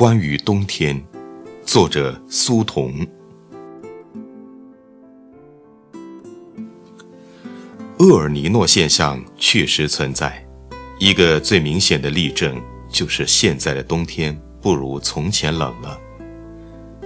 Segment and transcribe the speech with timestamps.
[0.00, 0.98] 关于冬天，
[1.62, 3.06] 作者苏童。
[7.98, 10.42] 厄尔尼诺现象确实存在，
[10.98, 16.00] 一个最明显的例证就是现在的冬天不如从前冷了。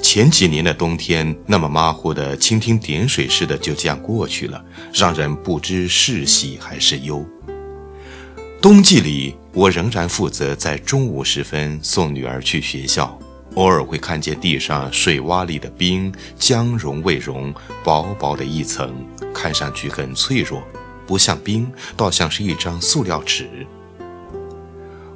[0.01, 7.27] 前几年的冬天那么马虎的蜻蜓点水似的就这样过去了，让人不知是喜还是忧。
[8.65, 13.19] 冬季里，我仍然负责在中午时分送女儿去学校，
[13.57, 17.53] 偶尔会看见地上水洼里的冰将融未融，
[17.85, 18.91] 薄薄的一层，
[19.35, 20.63] 看上去很脆弱。
[21.07, 23.47] 不像冰，倒像是一张塑料纸。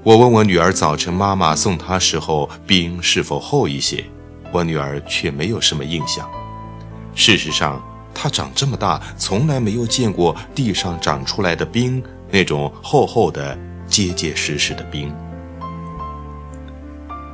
[0.02, 4.04] 我问我女儿早晨妈妈送她时候冰是否厚一些，
[4.52, 6.30] 我女儿却没有什么印象。
[7.14, 15.12] 事实上，她长这么大从来没有见过地上长出来的冰，那种厚厚的、结结实实的冰。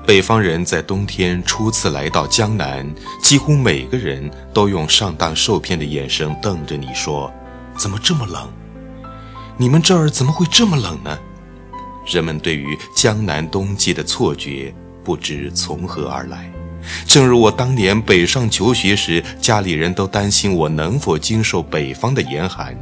[0.06, 2.86] 北方人在冬天初次来到江南，
[3.22, 7.32] 几乎每个人都用上当受骗的眼神瞪着你说。
[7.76, 8.48] 怎么这么冷？
[9.56, 11.18] 你们这儿怎么会这么冷呢？
[12.06, 16.52] 人们对于江南冬季的错觉不知从何而来。
[17.06, 22.76] 正如我当年北上求学时，家里人都担心我能否经受北方的严寒。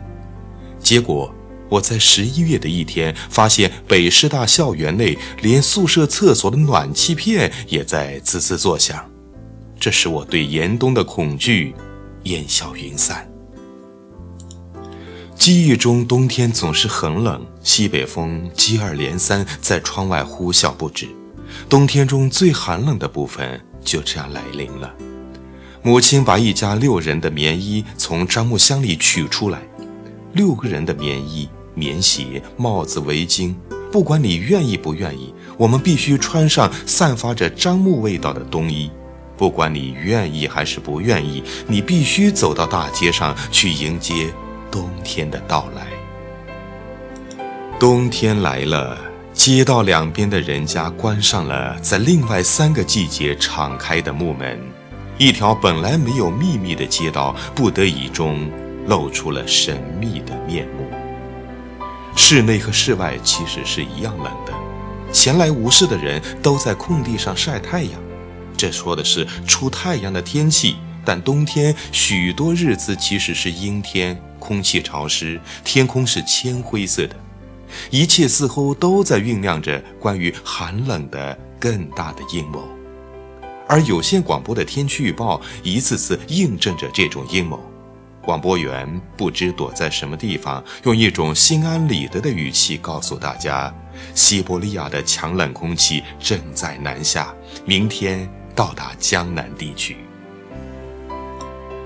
[0.81, 1.33] 结果
[1.73, 9.03] 我在十一月的一天，发现北师大校园内连宿舍厕所的暖气片也在滋滋作响。
[9.81, 11.75] 这使我对严冬的恐惧
[12.25, 13.27] 烟消云散。
[15.35, 21.09] 记忆中，冬天总是很冷，西北风接二连三在窗外呼啸不止。
[21.71, 24.95] 冬天中最寒冷的部分就这样来临了。
[25.83, 29.63] 母亲把一家六人的棉衣从樟木箱里取出来，
[30.35, 33.55] 六个人的棉衣、棉鞋、帽子、围巾，
[33.91, 38.91] 不管你愿意不愿意，我们必须穿上散发着樟木味道的冬衣。
[39.37, 44.33] 不管你愿意还是不愿意，你必须走到大街上去迎接。
[44.71, 45.87] 冬天的到来，
[47.79, 48.97] 冬天来了，
[49.35, 54.59] 街道两边的人家关上了在另外三个季节敞开的木门，
[55.19, 58.51] 一条本来没有秘密的街道，不得已中
[58.87, 60.92] 露出了神秘的面目。
[62.17, 64.53] 室内和室外其实是一样冷的，
[65.13, 68.01] 闲来无事的人都在空地上晒太阳，
[68.57, 70.77] 这说的是出太阳的天气。
[71.05, 74.21] 但冬天许多日子其实是阴天。
[74.39, 77.15] 空气潮湿，天空是铅灰色的，
[77.91, 82.69] 一切似乎都在酝酿着关于寒冷的更大的阴谋，
[83.69, 87.72] 而有线广播的天气预报一次次印证着这种阴谋。
[88.23, 93.75] 广播员不知躲在什么地方，用一种心安理得的语气告诉大家：
[94.15, 97.35] 西伯利亚的强冷空气正在南下，
[97.65, 99.97] 明天到达江南地区。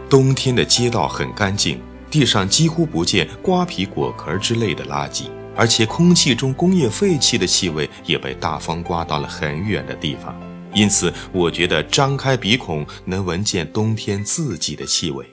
[0.08, 1.80] 冬天的街道很干净。
[2.08, 5.24] 地上几乎不见瓜皮、果壳之类的垃圾，
[5.56, 10.34] 而且空气中工业废气的气味也被大风刮到了很远的地方。
[10.72, 15.26] 因此，我觉得张开鼻孔能闻见冬天自己的气味。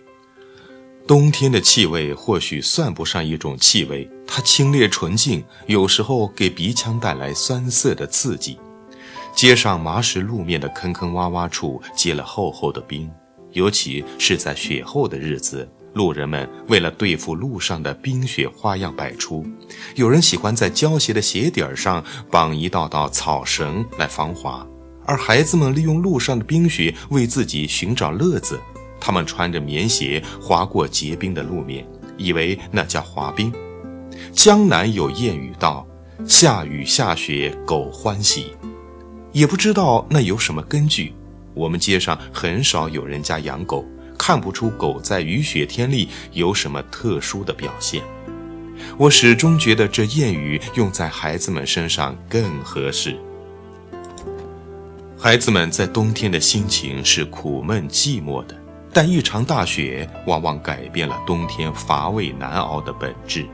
[1.05, 8.57] 冬天的气味或许算不上一种气味，它清冽纯净，有时候给鼻腔带来酸涩的刺激。
[9.35, 13.11] 街上麻石路面的坑坑洼洼处结了厚厚的冰，
[13.51, 15.69] 尤其是在雪后的日子。
[15.93, 19.45] 路人们为了对付路上的冰雪，花样百出。
[19.95, 24.65] 有人喜欢在胶鞋的鞋底儿上绑一道道草绳来防滑，
[25.05, 28.57] 而孩子们利用路上的冰雪为自己寻找乐子。
[29.03, 33.51] 他们穿着棉鞋滑过结冰的路面，以为那叫滑冰。
[34.31, 35.85] 江南有谚语道
[36.25, 38.55] ：“下雨下雪狗欢喜。”
[39.33, 41.13] 也不知道那有什么根据。
[41.53, 43.85] 我们街上很少有人家养狗。
[44.15, 48.01] 看不出狗在雨雪天里有什么特殊的表现，
[48.95, 53.17] 我始终觉得这谚语用在孩子们身上更合适。
[55.17, 58.55] 孩子们在冬天的心情是苦闷寂寞的，
[58.93, 63.45] 但一场大雪往往改变了冬天乏味难熬的本质。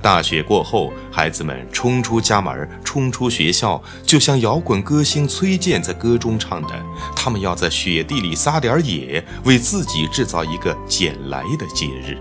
[0.00, 6.68] 大雪过后，孩子们冲出家门，冲出学校，就像摇滚歌星崔健在歌中唱的
[7.16, 12.16] ：“他们要在雪地里撒点野，为自己制造一个捡来的节日。”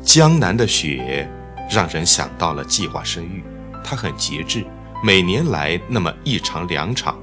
[0.00, 1.28] 江南的雪
[1.70, 3.44] 让人想到了计划生育，
[3.84, 4.64] 它很节制，
[5.04, 7.18] 每年来那么一场两场，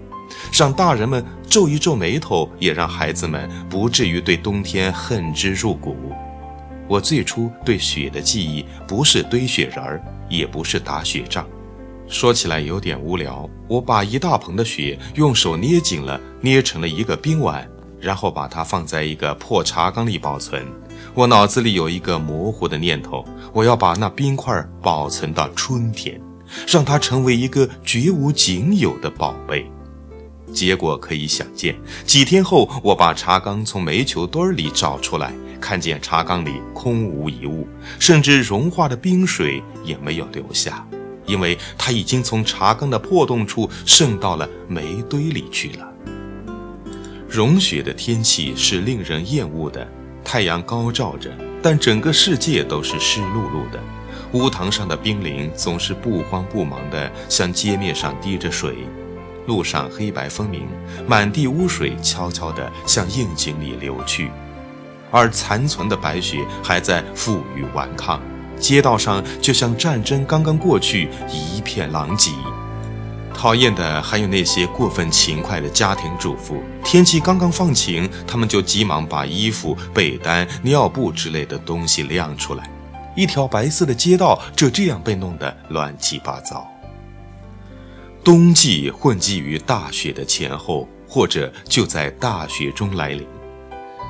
[0.51, 5.95] 让大人们皱一皱眉头，也让孩子们不至于对冬天恨之入骨。
[6.87, 11.45] 我最初对雪的记忆，不是堆雪人儿，也不是打雪仗，
[12.07, 20.65] 说起来有点无聊，我把一大盆的雪用手捏紧了，捏成了一个冰碗，然后把它放在一个破茶缸里保存。
[21.13, 26.19] 我脑子里有一个模糊的念头，我要把那冰块保存到春天，
[26.67, 29.69] 让它成为一个绝无仅有的宝贝。
[30.53, 37.67] 结果可以想见，几天后，我把茶缸从煤球堆里找出来，看见茶缸里空无一物，
[37.99, 40.85] 甚至融化的冰水也没有留下。
[41.25, 45.85] 因为它已经从茶缸的破洞处渗到了煤堆里去了。
[47.27, 49.85] 融雪的天气是令人厌恶的，
[50.23, 51.29] 太阳高照着，
[51.61, 53.83] 但整个世界都是湿漉漉的。
[54.31, 58.77] 屋堂上的冰凌总是不慌不忙地向街面上滴着水，
[59.47, 60.67] 路上黑白分明，
[61.07, 64.29] 满地污水悄悄地向窨井里流去，
[65.09, 68.21] 而残存的白雪还在负隅顽抗。
[68.59, 72.31] 街道上就像战争刚刚过去，一片狼藉。
[73.33, 76.63] 讨厌的还有那些过分勤快的家庭主妇。
[76.83, 82.67] 天气刚刚放晴，他们就急忙把衣服、被单、尿布之类的东西晾出来。
[83.15, 86.67] 一条白色的街道就这样被弄得乱七八糟。
[88.27, 93.25] 冬季混迹于大雪的前后，或者就在大雪中来临。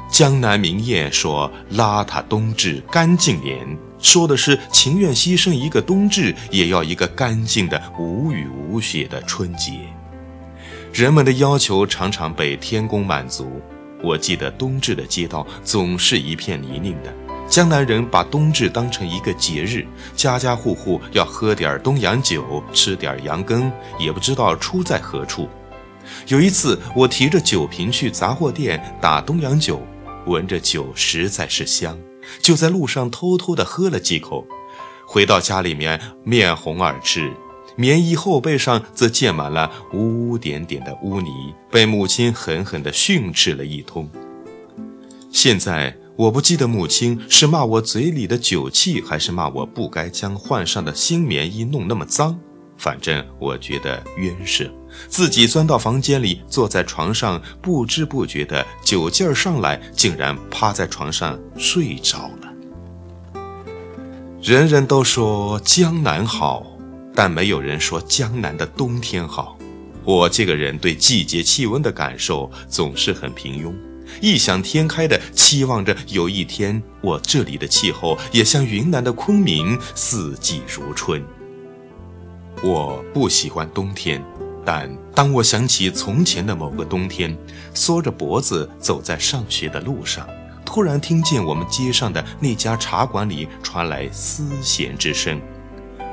[0.10, 9.74] 江南名谚说：“邋遢冬至，干净年。”说的是情愿牺牲一个冬至，也要一个干净的无雨无雪的春节。
[10.92, 13.62] 人们的要求常常被天公满足。
[14.02, 17.14] 我记得冬至的街道总是一片泥泞的。
[17.48, 19.86] 江南人把冬至当成一个节日，
[20.16, 25.48] 家家户户要喝点东洋酒，吃点羊羹，也不知道出在何处。
[26.28, 29.82] 有一次，我提着酒瓶去杂货店打东洋酒，
[30.26, 31.98] 闻着酒实在是香。
[32.42, 34.46] 就在路上偷偷地喝了几口，
[35.06, 37.32] 回到家里面面红耳赤，
[37.78, 41.32] 棉衣后背上则溅满了污污点点的污泥，
[41.72, 44.10] 被母亲狠狠地训斥了一通。
[45.32, 52.40] 现在我不记得母亲是骂我嘴里的酒气，还是骂我不该将换上的新棉衣弄那么脏。
[52.76, 54.68] 反正我觉得冤赦，
[55.08, 63.42] 自己钻到房间里，坐在床上，不知不觉的酒劲儿上来，竟然趴在床上睡着了。
[64.42, 66.66] 人人都说江南好，
[67.14, 69.56] 但没有人说江南的冬天好。
[70.04, 73.72] 我这个人对季节气温的感受总是很平庸，
[74.22, 81.24] 异想天开的期望着有一天我这里的气候也像云南的昆明，四季如春。
[82.64, 84.24] 我不喜欢冬天，
[84.66, 87.38] 但当我想起从前的某个冬天，
[87.74, 90.28] 缩着脖子走在上学的路上，
[90.66, 95.40] 突然听见我们街上的那家茶馆里传来丝弦之声。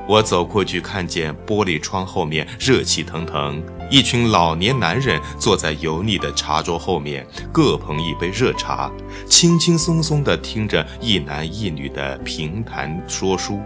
[0.06, 3.62] 我走过去，看见玻璃窗后面热气腾腾，
[3.94, 8.90] 一群老年男人坐在油腻的茶桌后面，各捧一杯热茶，
[9.28, 13.60] 轻轻松松地听着一男一女的评弹说书，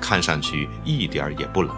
[0.00, 1.76] 看上去一点儿也不冷。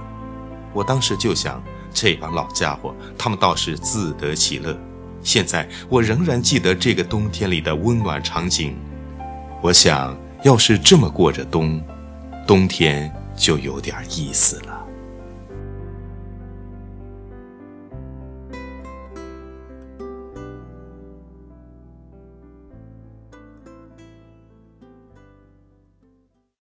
[0.73, 1.61] 我当时就想，
[1.93, 4.79] 这帮老家伙，他们倒是自得其乐。
[5.21, 8.77] 现在我仍然记得这个冬天里的温暖场景。
[9.61, 11.83] 我想要是这么过着冬，
[12.47, 14.86] 冬天就有点意思了。